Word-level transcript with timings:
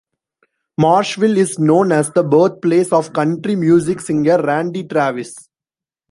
Marshville 0.79 1.37
is 1.37 1.59
known 1.59 1.91
as 1.91 2.09
the 2.09 2.23
birthplace 2.23 2.91
of 2.91 3.13
country 3.13 3.55
music 3.55 3.99
singer 3.99 4.41
Randy 4.41 4.83
Travis. 4.83 5.35